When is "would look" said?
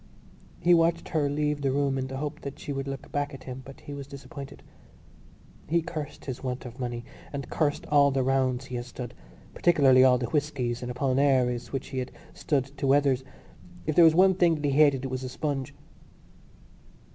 2.73-3.11